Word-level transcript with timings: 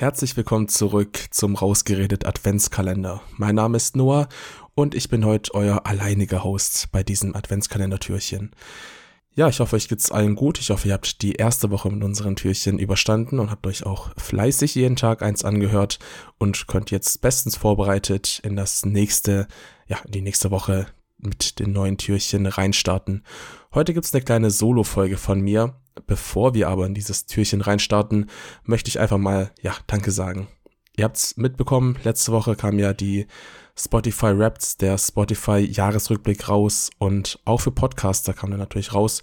Herzlich 0.00 0.34
willkommen 0.34 0.66
zurück 0.66 1.18
zum 1.30 1.56
Rausgeredet 1.56 2.24
Adventskalender. 2.24 3.20
Mein 3.36 3.56
Name 3.56 3.76
ist 3.76 3.96
Noah 3.96 4.30
und 4.74 4.94
ich 4.94 5.10
bin 5.10 5.26
heute 5.26 5.52
euer 5.52 5.84
alleiniger 5.84 6.42
Host 6.42 6.88
bei 6.90 7.02
diesem 7.02 7.36
Adventskalender-Türchen. 7.36 8.52
Ja, 9.34 9.48
ich 9.48 9.60
hoffe, 9.60 9.76
euch 9.76 9.88
geht's 9.88 10.10
allen 10.10 10.36
gut. 10.36 10.58
Ich 10.58 10.70
hoffe, 10.70 10.88
ihr 10.88 10.94
habt 10.94 11.20
die 11.20 11.34
erste 11.34 11.70
Woche 11.70 11.90
mit 11.90 12.02
unseren 12.02 12.34
Türchen 12.34 12.78
überstanden 12.78 13.38
und 13.40 13.50
habt 13.50 13.66
euch 13.66 13.84
auch 13.84 14.08
fleißig 14.16 14.74
jeden 14.74 14.96
Tag 14.96 15.20
eins 15.20 15.44
angehört 15.44 15.98
und 16.38 16.66
könnt 16.66 16.90
jetzt 16.90 17.20
bestens 17.20 17.56
vorbereitet 17.58 18.40
in 18.42 18.56
das 18.56 18.86
nächste, 18.86 19.48
ja, 19.86 19.98
in 20.06 20.12
die 20.12 20.22
nächste 20.22 20.50
Woche 20.50 20.86
mit 21.18 21.58
den 21.58 21.74
neuen 21.74 21.98
Türchen 21.98 22.46
reinstarten. 22.46 23.22
Heute 23.74 23.92
gibt's 23.92 24.14
eine 24.14 24.24
kleine 24.24 24.50
Solo-Folge 24.50 25.18
von 25.18 25.42
mir. 25.42 25.74
Bevor 26.06 26.54
wir 26.54 26.68
aber 26.68 26.86
in 26.86 26.94
dieses 26.94 27.26
Türchen 27.26 27.60
reinstarten, 27.60 28.30
möchte 28.64 28.88
ich 28.88 29.00
einfach 29.00 29.18
mal, 29.18 29.50
ja, 29.60 29.74
Danke 29.86 30.10
sagen. 30.10 30.48
Ihr 30.96 31.04
habt's 31.04 31.36
mitbekommen, 31.36 31.98
letzte 32.04 32.32
Woche 32.32 32.56
kam 32.56 32.78
ja 32.78 32.92
die 32.92 33.26
Spotify 33.76 34.32
Raps, 34.34 34.76
der 34.76 34.98
Spotify 34.98 35.58
Jahresrückblick 35.58 36.48
raus 36.48 36.90
und 36.98 37.38
auch 37.44 37.60
für 37.60 37.70
Podcaster 37.70 38.34
kam 38.34 38.50
der 38.50 38.58
natürlich 38.58 38.92
raus. 38.92 39.22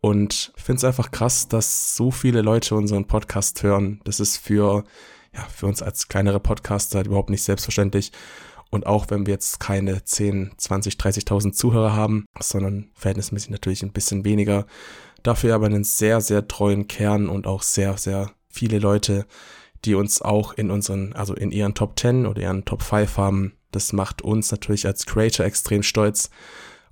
Und 0.00 0.52
ich 0.56 0.62
finde 0.62 0.78
es 0.78 0.84
einfach 0.84 1.10
krass, 1.10 1.48
dass 1.48 1.96
so 1.96 2.10
viele 2.10 2.40
Leute 2.40 2.74
unseren 2.74 3.06
Podcast 3.06 3.62
hören. 3.62 4.00
Das 4.04 4.20
ist 4.20 4.36
für, 4.36 4.84
ja, 5.34 5.42
für 5.54 5.66
uns 5.66 5.82
als 5.82 6.08
kleinere 6.08 6.40
Podcaster 6.40 7.04
überhaupt 7.04 7.30
nicht 7.30 7.42
selbstverständlich. 7.42 8.12
Und 8.70 8.86
auch 8.86 9.06
wenn 9.08 9.26
wir 9.26 9.32
jetzt 9.32 9.60
keine 9.60 10.04
10, 10.04 10.52
20, 10.56 10.94
30.000 10.94 11.52
Zuhörer 11.52 11.94
haben, 11.94 12.26
sondern 12.38 12.90
verhältnismäßig 12.94 13.50
natürlich 13.50 13.82
ein 13.82 13.92
bisschen 13.92 14.24
weniger, 14.24 14.66
dafür 15.28 15.54
aber 15.54 15.66
einen 15.66 15.84
sehr, 15.84 16.20
sehr 16.20 16.48
treuen 16.48 16.88
Kern 16.88 17.28
und 17.28 17.46
auch 17.46 17.62
sehr, 17.62 17.96
sehr 17.98 18.32
viele 18.48 18.78
Leute, 18.78 19.26
die 19.84 19.94
uns 19.94 20.22
auch 20.22 20.54
in 20.54 20.70
unseren, 20.70 21.12
also 21.12 21.34
in 21.34 21.52
ihren 21.52 21.74
Top 21.74 21.98
10 21.98 22.26
oder 22.26 22.42
ihren 22.42 22.64
Top 22.64 22.82
5 22.82 23.16
haben. 23.16 23.52
Das 23.70 23.92
macht 23.92 24.22
uns 24.22 24.50
natürlich 24.50 24.86
als 24.86 25.06
Creator 25.06 25.44
extrem 25.44 25.82
stolz 25.82 26.30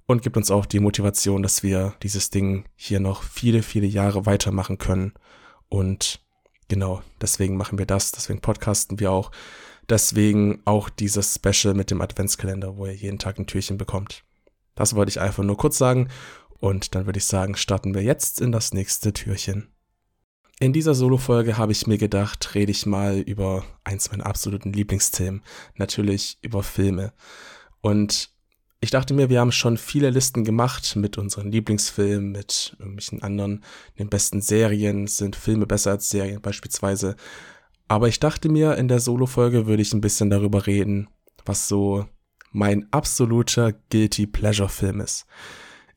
und 0.07 0.23
gibt 0.23 0.37
uns 0.37 0.51
auch 0.51 0.67
die 0.67 0.81
Motivation, 0.81 1.43
dass 1.43 1.63
wir 1.63 1.95
dieses 2.03 2.31
Ding 2.31 2.67
hier 2.77 3.01
noch 3.01 3.23
viele, 3.23 3.63
viele 3.63 3.87
Jahre 3.87 4.27
weitermachen 4.27 4.79
können. 4.79 5.15
Und 5.69 6.21
genau, 6.69 7.03
deswegen 7.21 7.57
machen 7.57 7.79
wir 7.79 7.87
das, 7.87 8.13
deswegen 8.13 8.41
podcasten 8.41 9.01
wir 9.01 9.11
auch. 9.11 9.33
Deswegen 9.89 10.61
auch 10.65 10.91
dieses 10.91 11.35
Special 11.35 11.75
mit 11.75 11.91
dem 11.91 12.01
Adventskalender, 12.01 12.77
wo 12.77 12.87
ihr 12.87 12.95
jeden 12.95 13.19
Tag 13.19 13.39
ein 13.39 13.47
Türchen 13.47 13.79
bekommt. 13.79 14.25
Das 14.75 14.95
wollte 14.95 15.11
ich 15.11 15.21
einfach 15.21 15.43
nur 15.43 15.57
kurz 15.57 15.79
sagen. 15.79 16.09
Und 16.59 16.95
dann 16.95 17.07
würde 17.07 17.19
ich 17.19 17.27
sagen, 17.27 17.57
starten 17.57 17.95
wir 17.95 18.03
jetzt 18.03 18.41
in 18.41 18.53
das 18.53 18.73
nächste 18.73 19.13
Türchen. 19.13 19.69
In 20.59 20.73
dieser 20.73 20.95
Solo-Folge 20.95 21.59
habe 21.59 21.73
ich 21.73 21.87
mir 21.87 21.99
gedacht, 21.99 22.55
rede 22.55 22.71
ich 22.71 22.87
mal 22.87 23.19
über 23.19 23.65
eins 23.85 24.11
meiner 24.11 24.25
absoluten 24.25 24.73
Lieblingsthemen. 24.73 25.43
Natürlich 25.75 26.39
über 26.41 26.63
Filme. 26.63 27.13
Und 27.83 28.31
ich 28.81 28.91
dachte 28.91 29.13
mir, 29.13 29.29
wir 29.29 29.41
haben 29.41 29.53
schon 29.53 29.77
viele 29.77 30.11
Listen 30.11 30.45
gemacht 30.45 30.97
mit 30.97 31.19
unseren 31.19 31.51
Lieblingsfilmen, 31.51 32.33
mit 32.33 32.75
irgendwelchen 32.79 33.23
anderen, 33.23 33.65
den 33.99 34.09
besten 34.09 34.41
Serien, 34.41 35.07
sind 35.07 35.37
Filme 35.37 35.67
besser 35.67 35.91
als 35.93 36.09
Serien 36.09 36.41
beispielsweise. 36.41 37.17
Aber 37.89 38.09
ich 38.09 38.19
dachte 38.19 38.49
mir, 38.49 38.77
in 38.77 38.89
der 38.89 39.01
Solo-Folge 39.01 39.67
würde 39.67 39.83
ich 39.83 39.93
ein 39.93 40.01
bisschen 40.01 40.31
darüber 40.31 40.67
reden, 40.67 41.09
was 41.45 41.69
so 41.69 42.07
mein 42.51 42.91
absoluter 42.93 43.73
Guilty 43.91 44.27
Pleasure-Film 44.27 45.01
ist. 45.01 45.27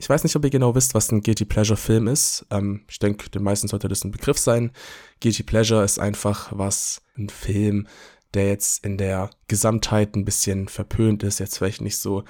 Ich 0.01 0.09
weiß 0.09 0.23
nicht, 0.23 0.35
ob 0.37 0.45
ihr 0.45 0.49
genau 0.49 0.75
wisst, 0.75 0.93
was 0.93 1.11
ein 1.11 1.21
Guilty 1.21 1.43
Pleasure 1.43 1.75
Film 1.75 2.07
ist. 2.07 2.45
Ähm, 2.51 2.85
ich 2.89 2.99
denke, 2.99 3.29
den 3.29 3.43
meisten 3.43 3.67
sollte 3.67 3.89
das 3.89 4.05
ein 4.05 4.11
Begriff 4.11 4.37
sein. 4.37 4.71
Guilty 5.19 5.43
Pleasure 5.43 5.83
ist 5.83 5.99
einfach 5.99 6.53
was, 6.57 7.01
ein 7.17 7.27
Film, 7.27 7.85
der 8.33 8.47
jetzt 8.47 8.85
in 8.85 8.97
der 8.97 9.29
Gesamtheit 9.49 10.15
ein 10.15 10.23
bisschen 10.23 10.69
verpönt 10.69 11.23
ist, 11.23 11.39
jetzt 11.39 11.57
vielleicht 11.57 11.81
nicht 11.81 11.97
so 11.97 12.23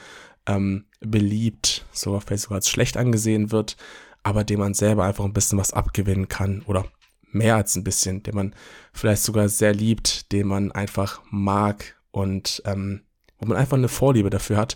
ähm, 0.47 0.85
beliebt, 1.00 1.85
sogar 1.91 2.22
vielleicht 2.22 2.44
sogar 2.44 2.56
als 2.56 2.69
schlecht 2.69 2.97
angesehen 2.97 3.52
wird, 3.52 3.78
aber 4.24 4.44
dem 4.44 4.59
man 4.59 4.74
selber 4.74 5.03
einfach 5.03 5.25
ein 5.25 5.34
bisschen 5.34 5.59
was 5.59 5.72
abgewinnen 5.72 6.28
kann 6.28 6.63
oder 6.66 6.85
mehr 7.31 7.56
als 7.56 7.75
ein 7.75 7.84
bisschen, 7.84 8.24
den 8.24 8.34
man 8.34 8.56
vielleicht 8.94 9.22
sogar 9.22 9.47
sehr 9.47 9.75
liebt, 9.75 10.31
den 10.31 10.47
man 10.47 10.72
einfach 10.72 11.22
mag 11.29 11.97
und 12.09 12.63
ähm, 12.66 13.02
wo 13.38 13.46
man 13.46 13.58
einfach 13.58 13.78
eine 13.78 13.90
Vorliebe 13.90 14.31
dafür 14.31 14.58
hat 14.58 14.75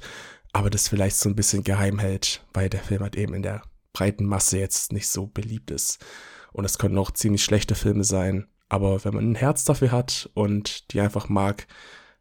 aber 0.53 0.69
das 0.69 0.87
vielleicht 0.87 1.17
so 1.17 1.27
ein 1.27 1.35
bisschen 1.35 1.63
geheim 1.63 1.99
hält, 1.99 2.45
weil 2.53 2.69
der 2.69 2.81
Film 2.81 3.01
halt 3.01 3.15
eben 3.15 3.33
in 3.33 3.43
der 3.43 3.63
breiten 3.91 4.25
Masse 4.25 4.59
jetzt 4.59 4.93
nicht 4.93 5.07
so 5.07 5.27
beliebt 5.27 5.71
ist. 5.71 6.03
Und 6.51 6.65
es 6.65 6.77
können 6.77 6.97
auch 6.97 7.11
ziemlich 7.11 7.43
schlechte 7.43 7.75
Filme 7.75 8.03
sein, 8.03 8.47
aber 8.69 9.03
wenn 9.03 9.15
man 9.15 9.31
ein 9.31 9.35
Herz 9.35 9.65
dafür 9.65 9.91
hat 9.91 10.29
und 10.35 10.93
die 10.93 11.01
einfach 11.01 11.27
mag, 11.27 11.67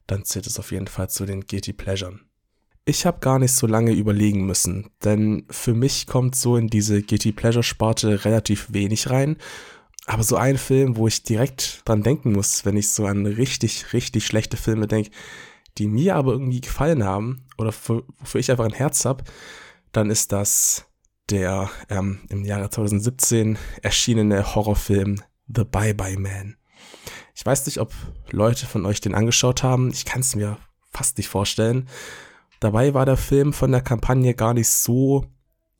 dann 0.06 0.24
zählt 0.24 0.46
es 0.46 0.58
auf 0.58 0.72
jeden 0.72 0.88
Fall 0.88 1.08
zu 1.08 1.26
den 1.26 1.42
Guilty 1.42 1.72
Pleasuren. 1.72 2.22
Ich 2.84 3.06
habe 3.06 3.20
gar 3.20 3.38
nicht 3.38 3.52
so 3.52 3.66
lange 3.66 3.92
überlegen 3.92 4.44
müssen, 4.44 4.90
denn 5.04 5.46
für 5.50 5.72
mich 5.72 6.06
kommt 6.06 6.34
so 6.34 6.56
in 6.56 6.66
diese 6.66 7.02
Guilty 7.02 7.32
Pleasure 7.32 7.62
Sparte 7.62 8.24
relativ 8.24 8.72
wenig 8.72 9.08
rein. 9.08 9.36
Aber 10.06 10.24
so 10.24 10.36
ein 10.36 10.58
Film, 10.58 10.96
wo 10.96 11.06
ich 11.06 11.22
direkt 11.22 11.82
dran 11.84 12.02
denken 12.02 12.32
muss, 12.32 12.64
wenn 12.64 12.76
ich 12.76 12.90
so 12.90 13.06
an 13.06 13.24
richtig, 13.24 13.92
richtig 13.92 14.26
schlechte 14.26 14.56
Filme 14.56 14.88
denke, 14.88 15.10
die 15.78 15.86
mir 15.86 16.16
aber 16.16 16.32
irgendwie 16.32 16.60
gefallen 16.60 17.04
haben 17.04 17.46
oder 17.58 17.72
wofür 18.18 18.40
ich 18.40 18.50
einfach 18.50 18.64
ein 18.64 18.72
Herz 18.72 19.04
habe, 19.04 19.24
dann 19.92 20.10
ist 20.10 20.32
das 20.32 20.86
der 21.30 21.70
ähm, 21.88 22.20
im 22.28 22.44
Jahre 22.44 22.70
2017 22.70 23.58
erschienene 23.82 24.54
Horrorfilm 24.54 25.22
The 25.54 25.64
Bye 25.64 25.94
Bye 25.94 26.18
Man. 26.18 26.56
Ich 27.34 27.44
weiß 27.44 27.66
nicht, 27.66 27.78
ob 27.78 27.92
Leute 28.30 28.66
von 28.66 28.84
euch 28.84 29.00
den 29.00 29.14
angeschaut 29.14 29.62
haben. 29.62 29.90
Ich 29.90 30.04
kann 30.04 30.20
es 30.20 30.34
mir 30.34 30.58
fast 30.90 31.16
nicht 31.16 31.28
vorstellen. 31.28 31.88
Dabei 32.60 32.94
war 32.94 33.06
der 33.06 33.16
Film 33.16 33.52
von 33.52 33.72
der 33.72 33.80
Kampagne 33.80 34.34
gar 34.34 34.54
nicht 34.54 34.68
so, 34.68 35.26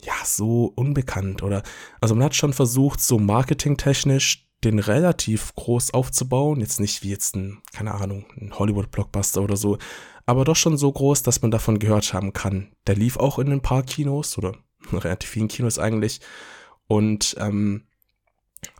ja, 0.00 0.14
so 0.24 0.72
unbekannt 0.74 1.42
oder, 1.42 1.62
also 2.00 2.14
man 2.14 2.24
hat 2.24 2.34
schon 2.34 2.52
versucht, 2.52 3.00
so 3.00 3.18
marketingtechnisch 3.18 4.48
den 4.64 4.78
relativ 4.78 5.54
groß 5.54 5.92
aufzubauen. 5.92 6.60
Jetzt 6.60 6.80
nicht 6.80 7.02
wie 7.02 7.10
jetzt 7.10 7.36
ein, 7.36 7.62
keine 7.72 7.94
Ahnung, 7.94 8.26
ein 8.40 8.58
Hollywood-Blockbuster 8.58 9.42
oder 9.42 9.56
so, 9.56 9.78
aber 10.26 10.44
doch 10.44 10.56
schon 10.56 10.76
so 10.76 10.90
groß, 10.90 11.22
dass 11.22 11.42
man 11.42 11.50
davon 11.50 11.78
gehört 11.78 12.12
haben 12.12 12.32
kann. 12.32 12.72
Der 12.86 12.94
lief 12.94 13.16
auch 13.16 13.38
in 13.38 13.52
ein 13.52 13.62
paar 13.62 13.82
Kinos 13.82 14.38
oder 14.38 14.56
relativ 14.92 15.30
vielen 15.30 15.48
Kinos 15.48 15.78
eigentlich 15.78 16.20
und 16.86 17.36
ähm, 17.38 17.86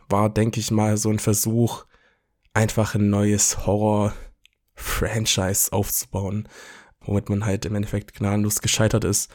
war, 0.09 0.29
denke 0.29 0.59
ich 0.59 0.71
mal, 0.71 0.97
so 0.97 1.09
ein 1.09 1.19
Versuch, 1.19 1.85
einfach 2.53 2.95
ein 2.95 3.09
neues 3.09 3.65
Horror-Franchise 3.65 5.73
aufzubauen, 5.73 6.47
womit 7.01 7.29
man 7.29 7.45
halt 7.45 7.65
im 7.65 7.75
Endeffekt 7.75 8.13
gnadenlos 8.13 8.61
gescheitert 8.61 9.03
ist. 9.03 9.31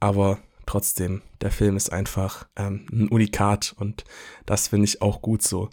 Aber 0.00 0.38
trotzdem, 0.66 1.22
der 1.40 1.50
Film 1.50 1.76
ist 1.76 1.92
einfach 1.92 2.46
ähm, 2.56 2.86
ein 2.92 3.08
Unikat 3.08 3.74
und 3.78 4.04
das 4.44 4.68
finde 4.68 4.84
ich 4.84 5.02
auch 5.02 5.22
gut 5.22 5.42
so. 5.42 5.70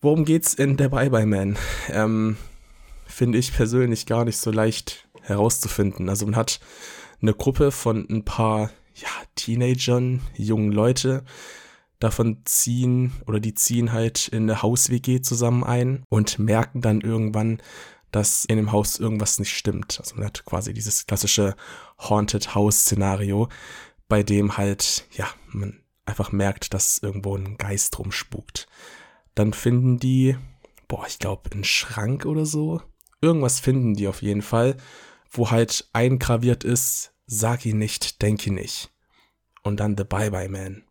Worum 0.00 0.24
geht's 0.24 0.54
in 0.54 0.76
der 0.76 0.88
Bye 0.88 1.10
Bye 1.10 1.26
Man? 1.26 1.56
Ähm, 1.88 2.36
finde 3.06 3.38
ich 3.38 3.54
persönlich 3.54 4.06
gar 4.06 4.24
nicht 4.24 4.38
so 4.38 4.50
leicht 4.50 5.08
herauszufinden. 5.22 6.08
Also 6.08 6.26
man 6.26 6.36
hat 6.36 6.60
eine 7.20 7.34
Gruppe 7.34 7.70
von 7.70 8.06
ein 8.10 8.24
paar 8.24 8.70
ja, 8.94 9.08
Teenagern, 9.36 10.20
jungen 10.34 10.72
Leute, 10.72 11.24
davon 12.00 12.38
ziehen 12.44 13.12
oder 13.26 13.38
die 13.38 13.54
ziehen 13.54 13.92
halt 13.92 14.28
in 14.28 14.42
eine 14.42 14.60
Haus-WG 14.62 15.20
zusammen 15.20 15.62
ein 15.62 16.02
und 16.08 16.38
merken 16.38 16.80
dann 16.80 17.00
irgendwann, 17.00 17.62
dass 18.10 18.44
in 18.44 18.56
dem 18.56 18.72
Haus 18.72 18.98
irgendwas 18.98 19.38
nicht 19.38 19.56
stimmt. 19.56 19.98
Also 20.00 20.16
man 20.16 20.26
hat 20.26 20.44
quasi 20.44 20.74
dieses 20.74 21.06
klassische 21.06 21.54
Haunted 21.98 22.54
House-Szenario, 22.54 23.48
bei 24.12 24.22
dem 24.22 24.58
halt, 24.58 25.06
ja, 25.12 25.26
man 25.52 25.80
einfach 26.04 26.32
merkt, 26.32 26.74
dass 26.74 26.98
irgendwo 26.98 27.34
ein 27.34 27.56
Geist 27.56 27.98
rumspukt. 27.98 28.66
Dann 29.34 29.54
finden 29.54 29.98
die, 29.98 30.36
boah, 30.86 31.06
ich 31.06 31.18
glaube, 31.18 31.50
einen 31.50 31.64
Schrank 31.64 32.26
oder 32.26 32.44
so. 32.44 32.82
Irgendwas 33.22 33.58
finden 33.58 33.94
die 33.94 34.08
auf 34.08 34.20
jeden 34.20 34.42
Fall, 34.42 34.76
wo 35.30 35.50
halt 35.50 35.88
eingraviert 35.94 36.62
ist, 36.62 37.14
sag 37.24 37.64
ihn 37.64 37.78
nicht, 37.78 38.20
denk 38.20 38.46
ihn 38.46 38.56
nicht. 38.56 38.92
Und 39.62 39.80
dann 39.80 39.96
The 39.96 40.04
Bye 40.04 40.30
Bye 40.30 40.50
Man. 40.50 40.84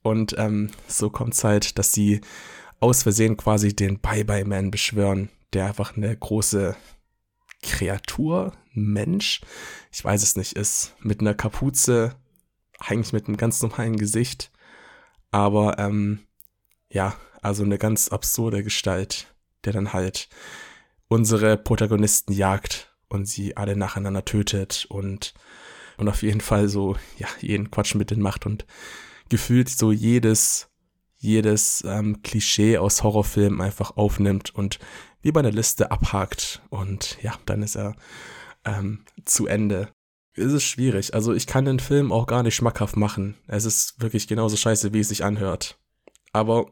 Und 0.00 0.34
ähm, 0.38 0.70
so 0.88 1.10
kommt's 1.10 1.44
halt, 1.44 1.76
dass 1.76 1.92
sie 1.92 2.22
aus 2.80 3.02
Versehen 3.02 3.36
quasi 3.36 3.76
den 3.76 4.00
Bye 4.00 4.24
Bye 4.24 4.46
Man 4.46 4.70
beschwören, 4.70 5.28
der 5.52 5.66
einfach 5.66 5.94
eine 5.98 6.16
große 6.16 6.74
Kreatur, 7.60 8.54
Mensch, 8.72 9.42
ich 9.92 10.02
weiß 10.02 10.22
es 10.22 10.36
nicht, 10.36 10.54
ist, 10.54 10.94
mit 11.00 11.20
einer 11.20 11.34
Kapuze, 11.34 12.16
eigentlich 12.88 13.12
mit 13.12 13.28
einem 13.28 13.36
ganz 13.36 13.62
normalen 13.62 13.96
Gesicht. 13.96 14.50
Aber 15.30 15.78
ähm, 15.78 16.20
ja, 16.90 17.14
also 17.40 17.64
eine 17.64 17.78
ganz 17.78 18.08
absurde 18.08 18.62
Gestalt, 18.62 19.34
der 19.64 19.72
dann 19.72 19.92
halt 19.92 20.28
unsere 21.08 21.56
Protagonisten 21.56 22.32
jagt 22.32 22.94
und 23.08 23.26
sie 23.26 23.56
alle 23.56 23.76
nacheinander 23.76 24.24
tötet 24.24 24.86
und, 24.88 25.34
und 25.96 26.08
auf 26.08 26.22
jeden 26.22 26.40
Fall 26.40 26.68
so, 26.68 26.96
ja, 27.18 27.28
jeden 27.40 27.70
Quatsch 27.70 27.94
mit 27.94 28.10
denen 28.10 28.22
macht 28.22 28.46
und 28.46 28.66
gefühlt 29.28 29.68
so 29.68 29.92
jedes, 29.92 30.70
jedes 31.18 31.84
ähm, 31.86 32.22
Klischee 32.22 32.78
aus 32.78 33.02
Horrorfilmen 33.02 33.60
einfach 33.60 33.96
aufnimmt 33.96 34.54
und 34.54 34.78
wie 35.22 35.32
bei 35.32 35.40
einer 35.40 35.50
Liste 35.50 35.90
abhakt. 35.90 36.62
Und 36.68 37.18
ja, 37.22 37.34
dann 37.46 37.62
ist 37.62 37.76
er 37.76 37.94
ähm, 38.64 39.04
zu 39.24 39.46
Ende. 39.46 39.88
Es 40.34 40.52
ist 40.52 40.64
schwierig. 40.64 41.14
Also 41.14 41.34
ich 41.34 41.46
kann 41.46 41.64
den 41.64 41.78
Film 41.78 42.10
auch 42.10 42.26
gar 42.26 42.42
nicht 42.42 42.54
schmackhaft 42.54 42.96
machen. 42.96 43.36
Es 43.46 43.64
ist 43.64 44.00
wirklich 44.00 44.28
genauso 44.28 44.56
scheiße, 44.56 44.94
wie 44.94 45.00
es 45.00 45.08
sich 45.08 45.24
anhört. 45.24 45.78
Aber 46.32 46.66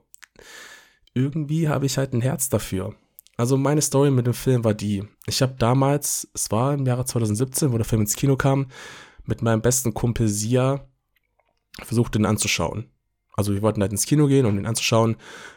irgendwie 1.13 1.69
habe 1.69 1.87
ich 1.87 1.99
halt 1.99 2.15
ein 2.15 2.23
Herz 2.23 2.49
dafür. 2.49 2.95
Also 3.37 3.57
meine 3.57 3.83
Story 3.83 4.11
mit 4.11 4.27
dem 4.27 4.35
Film 4.35 4.65
war 4.65 4.75
die. 4.75 5.05
Ich 5.27 5.43
habe 5.43 5.55
damals, 5.59 6.29
es 6.35 6.51
war 6.51 6.75
im 6.75 6.87
Jahre 6.87 7.05
2017, 7.05 7.73
wo 7.73 7.77
der 7.77 7.87
Film 7.87 8.03
ins 8.03 8.17
Kino 8.17 8.37
kam, 8.37 8.71
mit 9.25 9.43
meinem 9.43 9.63
besten 9.63 9.95
Kumpel 9.95 10.29
Sia 10.29 10.87
versucht, 11.83 12.15
den 12.15 12.27
anzuschauen. 12.27 12.91
Also 13.33 13.55
wir 13.55 13.63
wollten 13.63 13.81
halt 13.81 13.93
ins 13.93 14.07
Kino 14.07 14.27
gehen, 14.27 14.47
um 14.47 14.57
den 14.57 14.67
anzuschauen, 14.67 15.17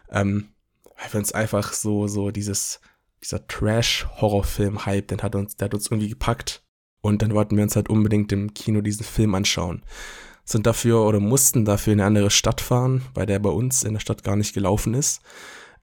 ähm, 0.09 0.49
weil 0.97 1.21
wir 1.23 1.35
einfach 1.35 1.73
so, 1.73 2.07
so 2.07 2.31
dieses, 2.31 2.79
dieser 3.21 3.45
Trash-Horrorfilm-Hype, 3.47 5.07
den 5.07 5.21
hat 5.21 5.35
uns, 5.35 5.57
der 5.57 5.65
hat 5.65 5.73
uns 5.73 5.87
irgendwie 5.87 6.09
gepackt. 6.09 6.62
Und 7.03 7.21
dann 7.21 7.33
wollten 7.33 7.57
wir 7.57 7.63
uns 7.63 7.75
halt 7.75 7.89
unbedingt 7.89 8.31
im 8.31 8.53
Kino 8.53 8.79
diesen 8.79 9.03
Film 9.03 9.35
anschauen. 9.35 9.83
Sind 10.45 10.65
dafür 10.65 11.05
oder 11.05 11.19
mussten 11.19 11.65
dafür 11.65 11.91
in 11.91 11.99
eine 11.99 12.07
andere 12.07 12.31
Stadt 12.31 12.61
fahren, 12.61 13.01
weil 13.13 13.25
der 13.25 13.39
bei 13.39 13.49
uns 13.49 13.83
in 13.83 13.93
der 13.93 13.99
Stadt 13.99 14.23
gar 14.23 14.37
nicht 14.37 14.53
gelaufen 14.53 14.93
ist. 14.93 15.21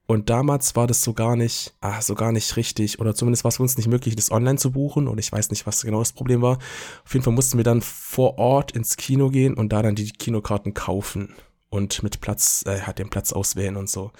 Und 0.06 0.30
damals 0.30 0.76
war 0.76 0.86
das 0.86 1.02
so 1.02 1.12
gar 1.12 1.36
nicht, 1.36 1.74
ah, 1.82 2.00
so 2.00 2.14
gar 2.14 2.32
nicht 2.32 2.56
richtig, 2.56 3.00
oder 3.00 3.14
zumindest 3.14 3.44
war 3.44 3.50
es 3.50 3.58
für 3.58 3.62
uns 3.62 3.76
nicht 3.76 3.86
möglich, 3.86 4.16
das 4.16 4.32
online 4.32 4.56
zu 4.56 4.72
buchen. 4.72 5.08
Und 5.08 5.18
ich 5.18 5.30
weiß 5.30 5.50
nicht, 5.50 5.66
was 5.66 5.82
genau 5.82 5.98
das 5.98 6.14
Problem 6.14 6.40
war. 6.40 6.58
Auf 7.04 7.12
jeden 7.12 7.22
Fall 7.22 7.34
mussten 7.34 7.58
wir 7.58 7.64
dann 7.64 7.82
vor 7.82 8.38
Ort 8.38 8.72
ins 8.72 8.96
Kino 8.96 9.28
gehen 9.28 9.52
und 9.52 9.74
da 9.74 9.82
dann 9.82 9.94
die 9.94 10.10
Kinokarten 10.10 10.72
kaufen 10.72 11.34
und 11.68 12.02
mit 12.02 12.22
Platz, 12.22 12.64
äh, 12.66 12.80
hat 12.80 12.98
den 12.98 13.10
Platz 13.10 13.32
auswählen 13.32 13.76
und 13.76 13.90
so. 13.90 14.10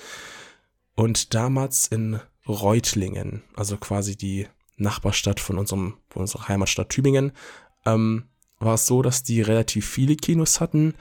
Und 0.97 1.33
damals 1.33 1.87
in 1.87 2.21
Reutlingen, 2.47 3.43
also 3.57 3.79
quasi 3.79 4.17
die 4.17 4.47
Nachbarstadt 4.81 5.41
von 5.41 5.59
unserem, 5.59 5.99
von 6.09 6.23
unserer 6.23 6.49
Heimatstadt 6.49 6.89
Tübingen, 6.89 7.33
ähm, 7.87 8.25
war 8.59 8.75
es 8.75 8.87
so, 8.87 9.03
dass 9.03 9.23
die 9.23 9.41
relativ 9.41 9.89
viele 9.89 10.17
Kinos 10.17 10.61
hatten 10.61 10.95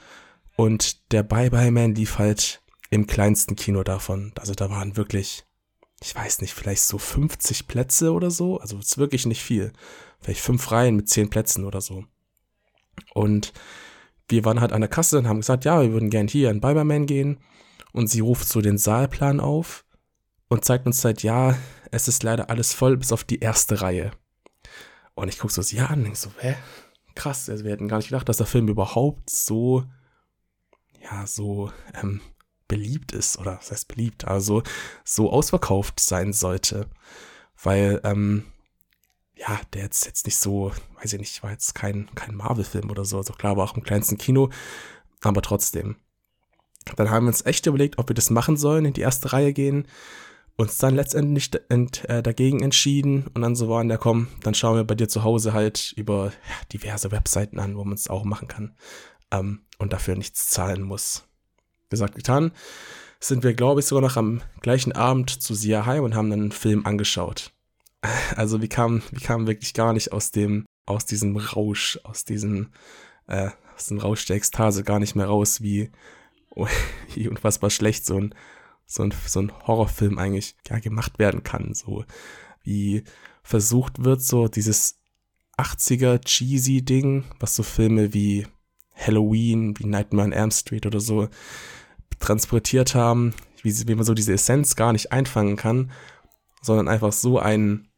und 0.56 1.12
der 1.12 1.22
Bye 1.22 1.50
Bye 1.50 1.70
Man 1.70 1.94
lief 1.94 2.18
halt 2.18 2.62
im 2.90 3.06
kleinsten 3.06 3.56
Kino 3.56 3.82
davon. 3.82 4.32
Also 4.38 4.54
da 4.54 4.68
waren 4.68 4.96
wirklich, 4.96 5.46
ich 6.02 6.14
weiß 6.14 6.40
nicht, 6.40 6.54
vielleicht 6.54 6.82
so 6.82 6.98
50 6.98 7.66
Plätze 7.66 8.12
oder 8.12 8.30
so. 8.30 8.58
Also 8.58 8.78
es 8.78 8.86
ist 8.86 8.98
wirklich 8.98 9.26
nicht 9.26 9.42
viel. 9.42 9.72
Vielleicht 10.20 10.40
fünf 10.40 10.70
Reihen 10.70 10.96
mit 10.96 11.08
zehn 11.08 11.30
Plätzen 11.30 11.64
oder 11.64 11.80
so. 11.80 12.04
Und 13.14 13.52
wir 14.28 14.44
waren 14.44 14.60
halt 14.60 14.72
an 14.72 14.80
der 14.80 14.90
Kasse 14.90 15.18
und 15.18 15.28
haben 15.28 15.40
gesagt, 15.40 15.64
ja, 15.64 15.80
wir 15.80 15.92
würden 15.92 16.10
gern 16.10 16.28
hier 16.28 16.50
in 16.50 16.60
Biberman 16.60 17.06
gehen. 17.06 17.38
Und 17.92 18.08
sie 18.08 18.20
ruft 18.20 18.48
so 18.48 18.60
den 18.60 18.78
Saalplan 18.78 19.40
auf 19.40 19.84
und 20.48 20.64
zeigt 20.64 20.86
uns 20.86 21.04
halt, 21.04 21.22
ja, 21.22 21.56
es 21.90 22.08
ist 22.08 22.22
leider 22.22 22.50
alles 22.50 22.72
voll 22.72 22.96
bis 22.96 23.12
auf 23.12 23.24
die 23.24 23.40
erste 23.40 23.80
Reihe. 23.80 24.12
Und 25.14 25.28
ich 25.28 25.38
gucke 25.38 25.52
so 25.52 25.62
sie 25.62 25.80
an 25.80 25.98
und 25.98 26.04
denk 26.04 26.16
so, 26.16 26.30
hä? 26.38 26.56
Krass, 27.14 27.50
also 27.50 27.64
wir 27.64 27.72
hätten 27.72 27.88
gar 27.88 27.98
nicht 27.98 28.08
gedacht, 28.08 28.28
dass 28.28 28.38
der 28.38 28.46
Film 28.46 28.68
überhaupt 28.68 29.28
so, 29.28 29.84
ja, 31.02 31.26
so 31.26 31.72
ähm, 32.00 32.20
beliebt 32.68 33.12
ist, 33.12 33.36
oder 33.38 33.58
was 33.58 33.70
heißt 33.70 33.88
beliebt, 33.88 34.26
also 34.26 34.62
so 35.04 35.30
ausverkauft 35.30 36.00
sein 36.00 36.32
sollte. 36.32 36.88
Weil, 37.62 38.00
ähm, 38.04 38.44
ja, 39.34 39.60
der 39.72 39.82
jetzt, 39.82 40.06
jetzt 40.06 40.24
nicht 40.26 40.38
so, 40.38 40.72
weiß 41.00 41.12
ich 41.12 41.18
nicht, 41.18 41.42
war 41.42 41.50
jetzt 41.50 41.74
kein, 41.74 42.08
kein 42.14 42.34
Marvel-Film 42.34 42.90
oder 42.90 43.04
so, 43.04 43.18
also 43.18 43.32
klar, 43.32 43.56
war 43.56 43.64
auch 43.64 43.76
im 43.76 43.82
kleinsten 43.82 44.18
Kino, 44.18 44.50
aber 45.20 45.42
trotzdem. 45.42 45.96
Dann 46.96 47.10
haben 47.10 47.24
wir 47.24 47.28
uns 47.28 47.44
echt 47.44 47.66
überlegt, 47.66 47.98
ob 47.98 48.08
wir 48.08 48.14
das 48.14 48.30
machen 48.30 48.56
sollen, 48.56 48.86
in 48.86 48.92
die 48.94 49.02
erste 49.02 49.32
Reihe 49.32 49.52
gehen, 49.52 49.86
uns 50.56 50.78
dann 50.78 50.94
letztendlich 50.94 51.50
ent, 51.68 52.08
äh, 52.08 52.22
dagegen 52.22 52.62
entschieden 52.62 53.26
und 53.34 53.42
dann 53.42 53.56
so 53.56 53.68
waren, 53.68 53.88
der 53.88 53.98
komm, 53.98 54.28
dann 54.42 54.54
schauen 54.54 54.76
wir 54.76 54.84
bei 54.84 54.94
dir 54.94 55.08
zu 55.08 55.24
Hause 55.24 55.52
halt 55.52 55.94
über 55.96 56.26
ja, 56.26 56.66
diverse 56.72 57.10
Webseiten 57.10 57.58
an, 57.58 57.76
wo 57.76 57.84
man 57.84 57.94
es 57.94 58.10
auch 58.10 58.24
machen 58.24 58.48
kann 58.48 58.74
ähm, 59.30 59.62
und 59.78 59.92
dafür 59.92 60.16
nichts 60.16 60.48
zahlen 60.48 60.82
muss 60.82 61.24
gesagt, 61.90 62.14
getan, 62.14 62.52
sind 63.18 63.44
wir, 63.44 63.52
glaube 63.52 63.80
ich, 63.80 63.86
sogar 63.86 64.00
noch 64.00 64.16
am 64.16 64.40
gleichen 64.62 64.92
Abend 64.92 65.42
zu 65.42 65.54
Sia 65.54 65.84
heim 65.84 66.04
und 66.04 66.14
haben 66.14 66.30
dann 66.30 66.40
einen 66.40 66.52
Film 66.52 66.86
angeschaut. 66.86 67.52
Also 68.34 68.62
wir 68.62 68.68
kamen, 68.70 69.02
wir 69.10 69.20
kamen 69.20 69.46
wirklich 69.46 69.74
gar 69.74 69.92
nicht 69.92 70.12
aus 70.12 70.30
dem, 70.30 70.64
aus 70.86 71.04
diesem 71.04 71.36
Rausch, 71.36 72.00
aus 72.02 72.24
diesem, 72.24 72.70
äh, 73.26 73.50
aus 73.76 73.88
dem 73.88 73.98
Rausch 73.98 74.24
der 74.24 74.36
Ekstase 74.36 74.84
gar 74.84 74.98
nicht 75.00 75.16
mehr 75.16 75.26
raus, 75.26 75.60
wie, 75.60 75.90
wie 77.14 77.28
unfassbar 77.28 77.68
schlecht 77.68 78.06
so 78.06 78.16
ein, 78.16 78.34
so 78.90 79.04
ein, 79.04 79.14
so 79.26 79.40
ein 79.40 79.52
Horrorfilm 79.66 80.18
eigentlich 80.18 80.56
ja, 80.68 80.80
gemacht 80.80 81.18
werden 81.20 81.44
kann. 81.44 81.74
So 81.74 82.04
wie 82.62 83.04
versucht 83.42 84.04
wird, 84.04 84.20
so 84.20 84.48
dieses 84.48 84.98
80er 85.56 86.18
cheesy 86.24 86.82
Ding, 86.82 87.24
was 87.38 87.54
so 87.54 87.62
Filme 87.62 88.12
wie 88.12 88.46
Halloween, 88.94 89.78
wie 89.78 89.86
Nightmare 89.86 90.26
on 90.26 90.32
Elm 90.32 90.50
Street 90.50 90.86
oder 90.86 90.98
so 90.98 91.28
transportiert 92.18 92.96
haben, 92.96 93.32
wie, 93.62 93.72
wie 93.86 93.94
man 93.94 94.04
so 94.04 94.12
diese 94.12 94.32
Essenz 94.32 94.74
gar 94.74 94.92
nicht 94.92 95.12
einfangen 95.12 95.56
kann, 95.56 95.92
sondern 96.60 96.88
einfach 96.88 97.12
so 97.12 97.38
einen, 97.38 97.88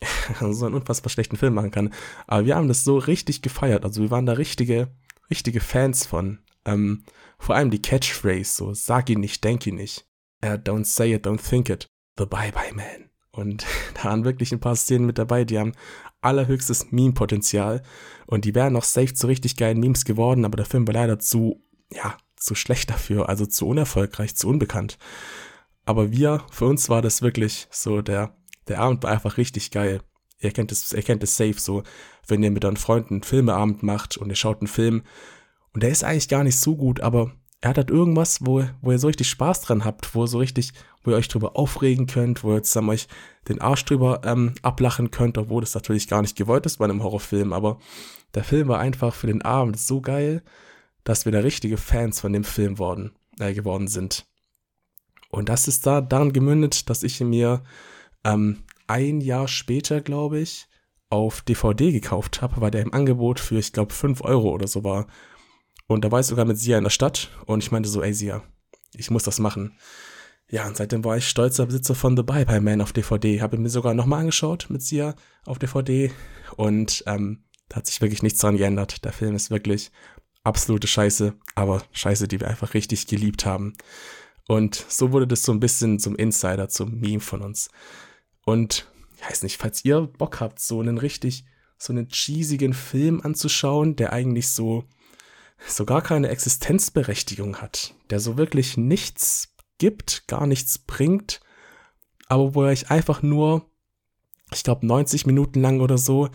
so 0.40 0.64
einen 0.64 0.74
unfassbar 0.74 1.10
schlechten 1.10 1.36
Film 1.36 1.54
machen 1.54 1.70
kann. 1.70 1.92
Aber 2.26 2.46
wir 2.46 2.56
haben 2.56 2.68
das 2.68 2.84
so 2.84 2.96
richtig 2.96 3.42
gefeiert. 3.42 3.84
Also 3.84 4.00
wir 4.00 4.10
waren 4.10 4.26
da 4.26 4.32
richtige, 4.32 4.88
richtige 5.30 5.60
Fans 5.60 6.06
von. 6.06 6.38
Ähm, 6.64 7.04
vor 7.38 7.54
allem 7.54 7.70
die 7.70 7.82
Catchphrase, 7.82 8.50
so, 8.50 8.72
sag 8.72 9.10
ihn 9.10 9.20
nicht, 9.20 9.44
denk 9.44 9.66
ihn 9.66 9.76
nicht. 9.76 10.08
Uh, 10.42 10.56
don't 10.56 10.84
say 10.84 11.12
it, 11.12 11.26
don't 11.26 11.40
think 11.40 11.68
it. 11.68 11.88
The 12.16 12.26
Bye-Bye 12.26 12.74
Man. 12.74 13.10
Und 13.30 13.66
da 13.94 14.04
waren 14.04 14.24
wirklich 14.24 14.52
ein 14.52 14.60
paar 14.60 14.76
Szenen 14.76 15.06
mit 15.06 15.18
dabei, 15.18 15.44
die 15.44 15.58
haben 15.58 15.72
allerhöchstes 16.20 16.90
Meme-Potenzial. 16.90 17.82
Und 18.26 18.44
die 18.44 18.54
wären 18.54 18.72
noch 18.72 18.84
safe 18.84 19.14
zu 19.14 19.26
richtig 19.26 19.56
geilen 19.56 19.80
Memes 19.80 20.04
geworden, 20.04 20.44
aber 20.44 20.56
der 20.56 20.66
Film 20.66 20.86
war 20.86 20.94
leider 20.94 21.18
zu, 21.18 21.62
ja, 21.92 22.16
zu 22.36 22.54
schlecht 22.54 22.90
dafür, 22.90 23.28
also 23.28 23.46
zu 23.46 23.66
unerfolgreich, 23.66 24.36
zu 24.36 24.48
unbekannt. 24.48 24.98
Aber 25.84 26.12
wir, 26.12 26.44
für 26.50 26.66
uns 26.66 26.88
war 26.88 27.02
das 27.02 27.22
wirklich 27.22 27.66
so, 27.70 28.02
der, 28.02 28.36
der 28.68 28.80
Abend 28.80 29.02
war 29.02 29.10
einfach 29.10 29.38
richtig 29.38 29.70
geil. 29.70 30.02
Ihr 30.40 30.52
kennt 30.52 30.70
es, 30.70 30.92
ihr 30.92 31.02
kennt 31.02 31.22
es 31.22 31.36
safe 31.36 31.58
so, 31.58 31.82
wenn 32.26 32.42
ihr 32.42 32.50
mit 32.50 32.64
euren 32.64 32.76
Freunden 32.76 33.14
einen 33.14 33.22
Filmeabend 33.22 33.82
macht 33.82 34.16
und 34.16 34.28
ihr 34.28 34.36
schaut 34.36 34.60
einen 34.60 34.68
Film 34.68 35.02
und 35.72 35.82
der 35.82 35.90
ist 35.90 36.04
eigentlich 36.04 36.28
gar 36.28 36.44
nicht 36.44 36.58
so 36.58 36.76
gut, 36.76 37.00
aber 37.00 37.32
er 37.60 37.70
hat 37.70 37.76
halt 37.78 37.90
irgendwas, 37.90 38.46
wo, 38.46 38.64
wo 38.80 38.92
ihr 38.92 38.98
so 38.98 39.08
richtig 39.08 39.28
Spaß 39.28 39.62
dran 39.62 39.84
habt, 39.84 40.14
wo 40.14 40.24
ihr 40.24 40.28
so 40.28 40.38
richtig, 40.38 40.72
wo 41.02 41.10
ihr 41.10 41.16
euch 41.16 41.28
drüber 41.28 41.56
aufregen 41.56 42.06
könnt, 42.06 42.44
wo 42.44 42.54
ihr 42.54 42.62
zusammen 42.62 42.90
euch 42.90 43.08
den 43.48 43.60
Arsch 43.60 43.84
drüber 43.84 44.20
ähm, 44.24 44.54
ablachen 44.62 45.10
könnt, 45.10 45.38
obwohl 45.38 45.60
das 45.60 45.74
natürlich 45.74 46.08
gar 46.08 46.22
nicht 46.22 46.36
gewollt 46.36 46.66
ist 46.66 46.78
bei 46.78 46.84
einem 46.84 47.02
Horrorfilm, 47.02 47.52
aber 47.52 47.78
der 48.34 48.44
Film 48.44 48.68
war 48.68 48.78
einfach 48.78 49.14
für 49.14 49.26
den 49.26 49.42
Abend 49.42 49.78
so 49.78 50.00
geil 50.00 50.42
dass 51.08 51.24
wir 51.24 51.32
da 51.32 51.40
richtige 51.40 51.78
Fans 51.78 52.20
von 52.20 52.34
dem 52.34 52.44
Film 52.44 52.78
worden, 52.78 53.12
äh, 53.38 53.54
geworden 53.54 53.88
sind. 53.88 54.26
Und 55.30 55.48
das 55.48 55.66
ist 55.66 55.86
da 55.86 56.02
daran 56.02 56.34
gemündet, 56.34 56.90
dass 56.90 57.02
ich 57.02 57.18
mir 57.20 57.62
ähm, 58.24 58.64
ein 58.86 59.22
Jahr 59.22 59.48
später, 59.48 60.02
glaube 60.02 60.40
ich, 60.40 60.66
auf 61.08 61.40
DVD 61.40 61.92
gekauft 61.92 62.42
habe, 62.42 62.60
weil 62.60 62.70
der 62.70 62.82
im 62.82 62.92
Angebot 62.92 63.40
für, 63.40 63.58
ich 63.58 63.72
glaube, 63.72 63.94
5 63.94 64.20
Euro 64.20 64.50
oder 64.50 64.68
so 64.68 64.84
war. 64.84 65.06
Und 65.88 66.04
da 66.04 66.12
war 66.12 66.20
ich 66.20 66.26
sogar 66.26 66.44
mit 66.44 66.58
Sia 66.58 66.78
in 66.78 66.84
der 66.84 66.90
Stadt 66.90 67.30
und 67.46 67.64
ich 67.64 67.72
meinte 67.72 67.88
so, 67.88 68.02
ey 68.02 68.14
Sia, 68.14 68.44
ich 68.94 69.10
muss 69.10 69.24
das 69.24 69.40
machen. 69.40 69.76
Ja, 70.50 70.66
und 70.66 70.76
seitdem 70.76 71.04
war 71.04 71.16
ich 71.16 71.28
stolzer 71.28 71.66
Besitzer 71.66 71.94
von 71.94 72.16
The 72.16 72.22
Bye 72.22 72.46
Bye 72.46 72.60
Man 72.60 72.80
auf 72.80 72.92
DVD. 72.92 73.40
Habe 73.42 73.58
mir 73.58 73.68
sogar 73.68 73.94
nochmal 73.94 74.20
angeschaut 74.20 74.66
mit 74.70 74.82
Sia 74.82 75.14
auf 75.44 75.58
DVD 75.58 76.10
und 76.56 77.02
ähm, 77.06 77.44
da 77.68 77.76
hat 77.76 77.86
sich 77.86 78.00
wirklich 78.00 78.22
nichts 78.22 78.40
dran 78.40 78.56
geändert. 78.56 79.04
Der 79.04 79.12
Film 79.12 79.34
ist 79.34 79.50
wirklich 79.50 79.90
absolute 80.44 80.86
Scheiße, 80.86 81.34
aber 81.54 81.82
Scheiße, 81.92 82.28
die 82.28 82.40
wir 82.40 82.48
einfach 82.48 82.74
richtig 82.74 83.06
geliebt 83.06 83.44
haben. 83.44 83.74
Und 84.46 84.86
so 84.88 85.12
wurde 85.12 85.26
das 85.26 85.42
so 85.42 85.52
ein 85.52 85.60
bisschen 85.60 85.98
zum 85.98 86.16
Insider, 86.16 86.68
zum 86.68 86.98
Meme 86.98 87.20
von 87.20 87.42
uns. 87.42 87.70
Und 88.44 88.90
ich 89.16 89.28
weiß 89.28 89.42
nicht, 89.42 89.58
falls 89.58 89.84
ihr 89.84 90.00
Bock 90.00 90.40
habt, 90.40 90.60
so 90.60 90.80
einen 90.80 90.96
richtig, 90.96 91.44
so 91.76 91.92
einen 91.92 92.08
cheesigen 92.08 92.72
Film 92.72 93.20
anzuschauen, 93.22 93.96
der 93.96 94.12
eigentlich 94.12 94.48
so, 94.48 94.84
so 95.66 95.84
gar 95.84 96.02
keine 96.02 96.28
Existenzberechtigung 96.28 97.56
hat, 97.56 97.94
der 98.10 98.20
so 98.20 98.36
wirklich 98.36 98.76
nichts 98.76 99.54
gibt, 99.78 100.26
gar 100.26 100.46
nichts 100.46 100.78
bringt, 100.78 101.40
aber 102.28 102.54
wo 102.54 102.62
euch 102.62 102.90
einfach 102.90 103.22
nur, 103.22 103.70
ich 104.52 104.62
glaube, 104.62 104.86
90 104.86 105.26
Minuten 105.26 105.60
lang 105.60 105.80
oder 105.80 105.98
so 105.98 106.28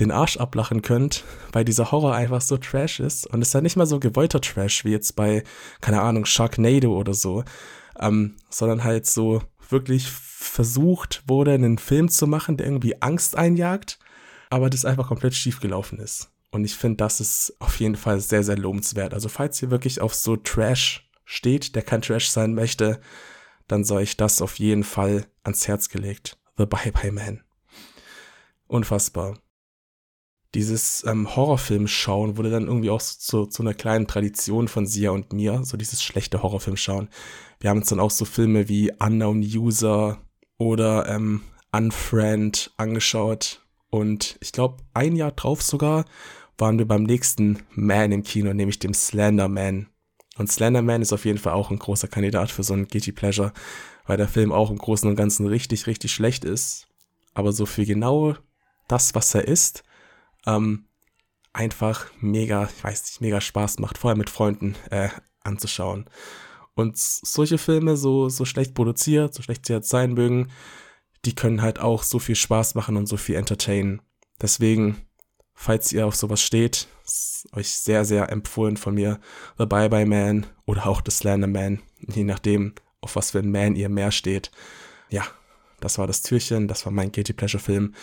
den 0.00 0.10
Arsch 0.10 0.36
ablachen 0.38 0.82
könnt, 0.82 1.24
weil 1.52 1.64
dieser 1.64 1.92
Horror 1.92 2.14
einfach 2.14 2.40
so 2.40 2.56
trash 2.56 3.00
ist. 3.00 3.26
Und 3.26 3.42
es 3.42 3.48
ist 3.48 3.54
ja 3.54 3.60
nicht 3.60 3.76
mal 3.76 3.86
so 3.86 4.00
gewollter 4.00 4.40
Trash, 4.40 4.84
wie 4.84 4.90
jetzt 4.90 5.16
bei, 5.16 5.44
keine 5.80 6.00
Ahnung, 6.00 6.24
Sharknado 6.24 6.96
oder 6.96 7.14
so, 7.14 7.44
ähm, 7.98 8.36
sondern 8.48 8.84
halt 8.84 9.06
so 9.06 9.42
wirklich 9.68 10.10
versucht 10.10 11.22
wurde, 11.26 11.52
einen 11.52 11.78
Film 11.78 12.08
zu 12.08 12.26
machen, 12.26 12.56
der 12.56 12.66
irgendwie 12.66 13.00
Angst 13.00 13.36
einjagt, 13.36 13.98
aber 14.50 14.70
das 14.70 14.84
einfach 14.84 15.08
komplett 15.08 15.34
schief 15.34 15.60
gelaufen 15.60 15.98
ist. 15.98 16.31
Und 16.52 16.64
ich 16.64 16.76
finde, 16.76 16.98
das 16.98 17.18
ist 17.18 17.56
auf 17.58 17.80
jeden 17.80 17.96
Fall 17.96 18.20
sehr, 18.20 18.44
sehr 18.44 18.58
lobenswert. 18.58 19.14
Also 19.14 19.28
falls 19.28 19.60
ihr 19.62 19.70
wirklich 19.70 20.00
auf 20.00 20.14
so 20.14 20.36
Trash 20.36 21.10
steht, 21.24 21.74
der 21.74 21.82
kein 21.82 22.02
Trash 22.02 22.28
sein 22.28 22.54
möchte, 22.54 23.00
dann 23.66 23.84
sei 23.84 24.02
ich 24.02 24.18
das 24.18 24.42
auf 24.42 24.58
jeden 24.58 24.84
Fall 24.84 25.26
ans 25.44 25.66
Herz 25.66 25.88
gelegt. 25.88 26.36
The 26.58 26.66
Bye 26.66 26.92
Bye 26.92 27.10
Man. 27.10 27.42
Unfassbar. 28.66 29.38
Dieses 30.54 31.02
ähm, 31.06 31.34
Horrorfilm 31.34 31.88
schauen 31.88 32.36
wurde 32.36 32.50
dann 32.50 32.66
irgendwie 32.66 32.90
auch 32.90 33.00
zu, 33.00 33.46
zu 33.46 33.62
einer 33.62 33.72
kleinen 33.72 34.06
Tradition 34.06 34.68
von 34.68 34.86
Sia 34.86 35.10
und 35.10 35.32
mir, 35.32 35.64
so 35.64 35.78
dieses 35.78 36.02
schlechte 36.02 36.42
Horrorfilm 36.42 36.76
schauen. 36.76 37.08
Wir 37.60 37.70
haben 37.70 37.78
uns 37.78 37.88
dann 37.88 38.00
auch 38.00 38.10
so 38.10 38.26
Filme 38.26 38.68
wie 38.68 38.92
Unknown 38.98 39.40
User 39.40 40.20
oder 40.58 41.08
ähm, 41.08 41.40
Unfriend 41.72 42.72
angeschaut. 42.76 43.62
Und 43.88 44.36
ich 44.40 44.52
glaube, 44.52 44.82
ein 44.92 45.16
Jahr 45.16 45.32
drauf 45.32 45.62
sogar 45.62 46.04
waren 46.62 46.78
wir 46.78 46.86
beim 46.86 47.02
nächsten 47.02 47.58
Man 47.74 48.12
im 48.12 48.22
Kino, 48.22 48.54
nämlich 48.54 48.78
dem 48.78 48.94
Slender 48.94 49.48
Man. 49.48 49.88
Und 50.38 50.50
Slenderman 50.50 51.02
ist 51.02 51.12
auf 51.12 51.24
jeden 51.24 51.38
Fall 51.38 51.54
auch 51.54 51.72
ein 51.72 51.78
großer 51.78 52.06
Kandidat 52.06 52.52
für 52.52 52.62
so 52.62 52.72
ein 52.72 52.86
Guilty 52.86 53.10
Pleasure, 53.10 53.52
weil 54.06 54.16
der 54.16 54.28
Film 54.28 54.52
auch 54.52 54.70
im 54.70 54.78
Großen 54.78 55.10
und 55.10 55.16
Ganzen 55.16 55.46
richtig, 55.46 55.88
richtig 55.88 56.12
schlecht 56.12 56.44
ist. 56.44 56.86
Aber 57.34 57.52
so 57.52 57.66
für 57.66 57.84
genau 57.84 58.36
das, 58.86 59.12
was 59.16 59.34
er 59.34 59.48
ist, 59.48 59.82
ähm, 60.46 60.86
einfach 61.52 62.06
mega, 62.20 62.70
ich 62.74 62.84
weiß 62.84 63.02
nicht, 63.06 63.20
mega 63.20 63.40
Spaß 63.40 63.80
macht, 63.80 63.98
vorher 63.98 64.16
mit 64.16 64.30
Freunden 64.30 64.76
äh, 64.90 65.08
anzuschauen. 65.42 66.08
Und 66.74 66.96
solche 66.96 67.58
Filme, 67.58 67.96
so, 67.96 68.28
so 68.28 68.44
schlecht 68.44 68.74
produziert, 68.74 69.34
so 69.34 69.42
schlecht 69.42 69.66
sie 69.66 69.72
jetzt 69.72 69.90
sein 69.90 70.14
mögen, 70.14 70.48
die 71.24 71.34
können 71.34 71.60
halt 71.60 71.80
auch 71.80 72.04
so 72.04 72.20
viel 72.20 72.36
Spaß 72.36 72.76
machen 72.76 72.96
und 72.96 73.06
so 73.06 73.16
viel 73.16 73.34
entertainen. 73.34 74.00
Deswegen 74.40 75.02
falls 75.54 75.92
ihr 75.92 76.06
auf 76.06 76.16
sowas 76.16 76.42
steht, 76.42 76.88
ist 77.04 77.48
euch 77.52 77.68
sehr, 77.70 78.04
sehr 78.04 78.30
empfohlen 78.30 78.76
von 78.76 78.94
mir 78.94 79.20
The 79.58 79.66
Bye 79.66 79.88
Bye 79.88 80.06
Man 80.06 80.46
oder 80.66 80.86
auch 80.86 81.02
The 81.04 81.10
Slender 81.10 81.46
Man, 81.46 81.80
je 81.98 82.24
nachdem, 82.24 82.74
auf 83.00 83.16
was 83.16 83.32
für 83.32 83.40
ein 83.40 83.50
Man 83.50 83.76
ihr 83.76 83.88
mehr 83.88 84.12
steht. 84.12 84.50
Ja, 85.10 85.24
das 85.80 85.98
war 85.98 86.06
das 86.06 86.22
Türchen, 86.22 86.68
das 86.68 86.84
war 86.86 86.92
mein 86.92 87.12
Guilty 87.12 87.32
Pleasure 87.32 87.62
Film. 87.62 87.94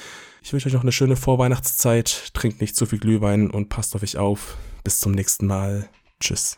Ich 0.42 0.54
wünsche 0.54 0.68
euch 0.68 0.74
noch 0.74 0.84
eine 0.84 0.92
schöne 0.92 1.16
Vorweihnachtszeit, 1.16 2.32
trinkt 2.34 2.62
nicht 2.62 2.76
zu 2.76 2.86
viel 2.86 3.00
Glühwein 3.00 3.50
und 3.50 3.70
passt 3.70 3.96
auf 3.96 4.04
euch 4.04 4.18
auf. 4.18 4.58
Bis 4.84 5.00
zum 5.00 5.12
nächsten 5.12 5.48
Mal. 5.48 5.90
Tschüss. 6.20 6.58